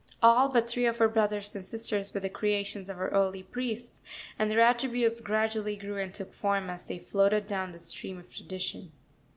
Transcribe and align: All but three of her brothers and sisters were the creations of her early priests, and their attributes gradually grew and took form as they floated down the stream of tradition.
All 0.23 0.49
but 0.49 0.67
three 0.67 0.87
of 0.87 0.97
her 0.97 1.07
brothers 1.07 1.53
and 1.55 1.63
sisters 1.63 2.11
were 2.11 2.19
the 2.19 2.27
creations 2.27 2.89
of 2.89 2.97
her 2.97 3.09
early 3.09 3.43
priests, 3.43 4.01
and 4.39 4.49
their 4.49 4.59
attributes 4.61 5.21
gradually 5.21 5.75
grew 5.75 5.99
and 5.99 6.11
took 6.11 6.33
form 6.33 6.71
as 6.71 6.85
they 6.85 6.97
floated 6.97 7.45
down 7.45 7.71
the 7.71 7.79
stream 7.79 8.17
of 8.17 8.33
tradition. 8.35 8.93